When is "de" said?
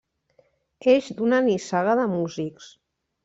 2.01-2.07